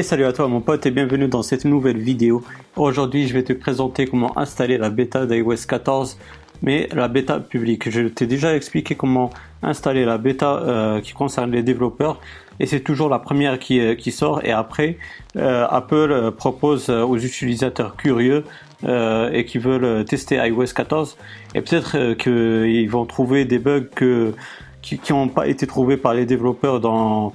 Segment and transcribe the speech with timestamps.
[0.00, 2.42] Salut à toi mon pote et bienvenue dans cette nouvelle vidéo.
[2.76, 6.16] Aujourd'hui je vais te présenter comment installer la bêta d'iOS 14
[6.62, 7.90] mais la bêta publique.
[7.90, 9.28] Je t'ai déjà expliqué comment
[9.62, 12.20] installer la bêta euh, qui concerne les développeurs
[12.58, 14.96] et c'est toujours la première qui, euh, qui sort et après
[15.36, 18.44] euh, Apple propose aux utilisateurs curieux
[18.84, 21.18] et qui veulent tester iOS 14
[21.54, 24.32] et peut-être qu'ils vont trouver des bugs que,
[24.80, 27.32] qui n'ont pas été trouvés par les développeurs dans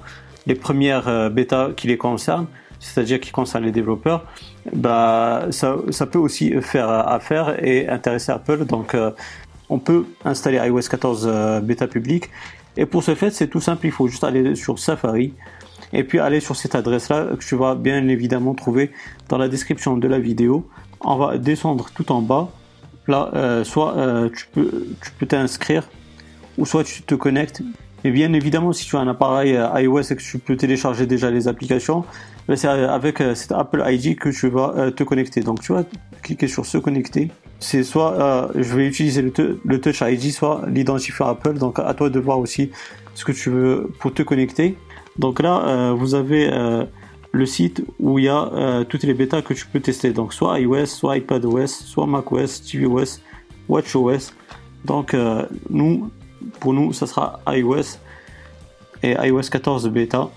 [0.48, 2.48] les premières bêtas qui les concernent
[2.80, 4.24] c'est-à-dire qui concernent les développeurs,
[4.72, 8.64] bah, ça, ça, peut aussi faire affaire et intéresser Apple.
[8.64, 9.10] Donc, euh,
[9.68, 12.30] on peut installer iOS 14 euh, bêta public.
[12.76, 13.86] Et pour ce fait, c'est tout simple.
[13.86, 15.34] Il faut juste aller sur Safari
[15.92, 18.92] et puis aller sur cette adresse-là que tu vas bien évidemment trouver
[19.28, 20.68] dans la description de la vidéo.
[21.00, 22.48] On va descendre tout en bas.
[23.08, 23.94] Là, euh, soit
[24.36, 25.88] tu peux tu peux t'inscrire
[26.58, 27.62] ou soit tu te connectes
[28.04, 31.06] et bien évidemment, si tu as un appareil euh, iOS et que tu peux télécharger
[31.06, 32.04] déjà les applications,
[32.46, 35.40] ben, c'est euh, avec euh, cet Apple ID que tu vas te connecter.
[35.40, 35.84] Donc tu vas
[36.22, 37.30] cliquer sur se connecter.
[37.58, 41.54] C'est soit je vais utiliser le, Touch ID, soit l'identifiant Apple.
[41.54, 42.70] Donc à toi de voir aussi
[43.14, 44.76] ce que tu veux pour te connecter.
[45.18, 46.48] Donc là, vous avez
[47.32, 50.12] le site où il y a toutes les bêtas que tu peux tester.
[50.12, 53.18] Donc soit iOS, soit iPadOS, soit macOS, tvOS,
[53.68, 54.32] watchOS.
[54.84, 55.16] Donc
[55.68, 56.08] nous,
[56.58, 57.98] pour nous, ça sera iOS
[59.02, 60.28] et iOS 14 bêta.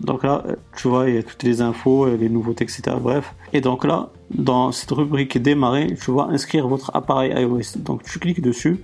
[0.00, 0.44] Donc là,
[0.76, 2.96] tu vois, il y a toutes les infos, les nouveautés, etc.
[3.00, 3.34] Bref.
[3.52, 7.78] Et donc là, dans cette rubrique démarrer, tu vas inscrire votre appareil iOS.
[7.78, 8.80] Donc tu cliques dessus.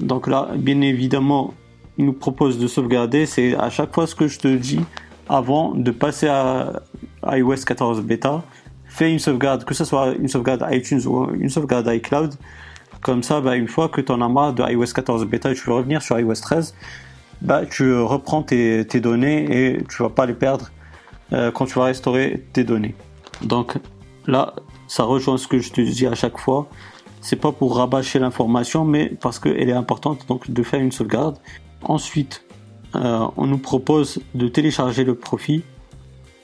[0.00, 1.54] Donc là, bien évidemment,
[1.98, 3.26] il nous propose de sauvegarder.
[3.26, 4.80] C'est à chaque fois ce que je te dis
[5.28, 6.82] avant de passer à
[7.24, 8.42] iOS 14 bêta.
[8.86, 12.34] Fais une sauvegarde, que ce soit une sauvegarde iTunes ou une sauvegarde iCloud.
[13.06, 15.54] Comme ça, bah, une fois que tu en as marre de iOS 14 bêta et
[15.54, 16.74] tu veux revenir sur iOS 13,
[17.40, 20.72] bah, tu reprends tes, données et tu vas pas les perdre
[21.32, 22.96] euh, quand tu vas restaurer tes données.
[23.42, 23.78] Donc
[24.26, 24.54] là,
[24.88, 26.66] ça rejoint ce que je te dis à chaque fois.
[27.20, 31.38] C'est pas pour rabâcher l'information, mais parce qu'elle est importante, donc de faire une sauvegarde.
[31.82, 32.44] Ensuite,
[32.96, 35.62] euh, on nous propose de télécharger le profil.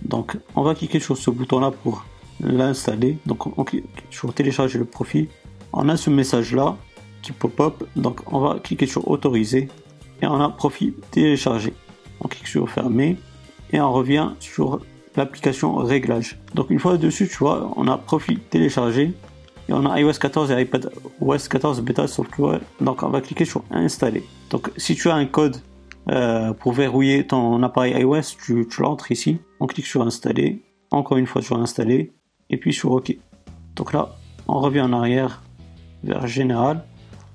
[0.04, 2.04] Donc, on va cliquer sur ce bouton-là pour
[2.38, 3.18] l'installer.
[3.26, 5.26] Donc, on clique sur télécharger le profil
[5.72, 6.76] on a ce message là
[7.22, 7.84] qui pop-up.
[7.96, 9.68] Donc on va cliquer sur autoriser
[10.20, 11.72] et on a profil téléchargé.
[12.20, 13.16] On clique sur fermer
[13.72, 14.80] et on revient sur
[15.16, 16.38] l'application réglage.
[16.54, 19.14] Donc une fois dessus, tu vois, on a profil téléchargé
[19.68, 20.90] et on a iOS 14 et iPad
[21.20, 22.60] OS 14 bêta software.
[22.80, 24.24] Donc on va cliquer sur installer.
[24.50, 25.56] Donc si tu as un code
[26.10, 29.38] euh, pour verrouiller ton appareil iOS, tu, tu l'entres ici.
[29.60, 30.62] On clique sur installer.
[30.90, 32.12] Encore une fois sur installer
[32.50, 33.16] et puis sur OK.
[33.76, 34.10] Donc là,
[34.46, 35.42] on revient en arrière
[36.04, 36.84] vers Général.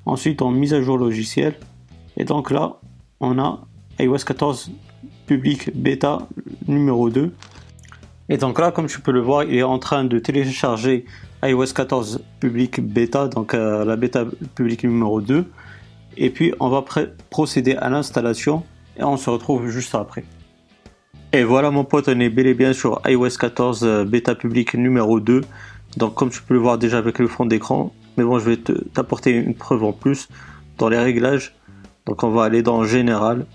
[0.06, 1.56] Ensuite, en mise à jour logiciel.
[2.18, 2.78] Et donc là,
[3.20, 3.62] on a
[4.00, 4.72] iOS 14
[5.26, 6.28] public bêta
[6.68, 7.34] numéro 2.
[8.30, 11.06] Et donc là, comme tu peux le voir, il est en train de télécharger
[11.44, 14.26] iOS 14 public bêta, donc euh, la bêta
[14.56, 15.46] public numéro 2.
[16.18, 16.84] Et puis, on va
[17.30, 18.64] procéder à l'installation
[18.98, 20.26] et on se retrouve juste après.
[21.34, 24.74] Et voilà mon pote, on est bel et bien sur iOS 14 euh, bêta public
[24.76, 25.42] numéro 2.
[25.98, 28.58] Donc comme tu peux le voir déjà avec le fond d'écran, mais bon, je vais
[28.94, 30.28] t'apporter une preuve en plus
[30.78, 31.56] dans les réglages.
[32.06, 33.46] Donc on va aller dans Général,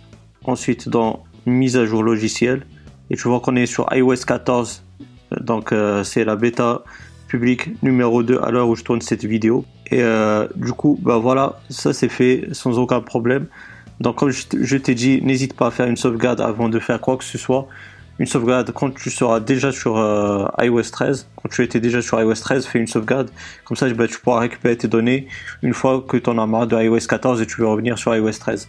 [0.45, 2.65] ensuite dans Mise à jour logiciel.
[3.11, 4.85] Et tu vois qu'on est sur iOS 14.
[5.41, 6.85] Donc euh, c'est la bêta
[7.27, 9.65] publique numéro 2 à l'heure où je tourne cette vidéo.
[9.91, 13.47] Et euh, du coup, bah voilà, ça c'est fait sans aucun problème.
[14.01, 17.17] Donc comme je t'ai dit, n'hésite pas à faire une sauvegarde avant de faire quoi
[17.17, 17.67] que ce soit
[18.19, 21.29] une sauvegarde quand tu seras déjà sur euh, iOS 13.
[21.37, 23.31] Quand tu étais déjà sur iOS 13, fais une sauvegarde.
[23.65, 25.27] Comme ça, bah, tu pourras récupérer tes données
[25.63, 28.15] une fois que tu en as marre de iOS 14 et tu veux revenir sur
[28.15, 28.69] iOS 13.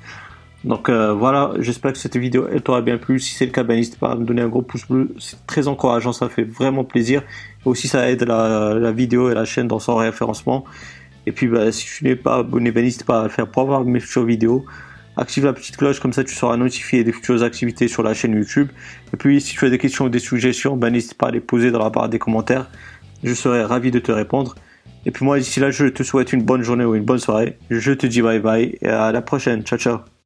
[0.64, 3.20] Donc euh, voilà, j'espère que cette vidéo elle t'aura bien plu.
[3.20, 5.14] Si c'est le cas, ben, n'hésite pas à me donner un gros pouce bleu.
[5.20, 7.22] C'est très encourageant, ça fait vraiment plaisir.
[7.66, 10.64] Et aussi, ça aide la, vidéo et la chaîne dans son référencement.
[11.26, 13.84] Et puis, bah, si tu n'es pas abonné, n'hésite pas à le faire pour avoir
[13.84, 14.66] mes futures vidéos
[15.18, 18.36] active la petite cloche, comme ça tu seras notifié des futures activités sur la chaîne
[18.36, 18.70] YouTube.
[19.14, 21.40] Et puis si tu as des questions ou des suggestions, ben, n'hésite pas à les
[21.40, 22.70] poser dans la barre des commentaires.
[23.24, 24.56] Je serai ravi de te répondre.
[25.06, 27.58] Et puis moi d'ici là, je te souhaite une bonne journée ou une bonne soirée.
[27.70, 29.64] Je te dis bye bye et à la prochaine.
[29.64, 30.13] Ciao ciao.